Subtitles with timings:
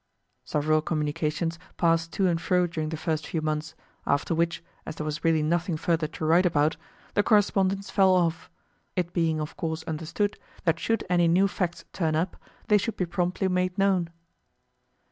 [0.45, 3.75] Several communications passed to and fro during the first few months,
[4.07, 6.75] after which, as there was really nothing further to write about,
[7.13, 8.49] the correspondence fell off;
[8.95, 12.35] it being of course understood that should any new facts turn up,
[12.67, 14.09] they should be promptly made known.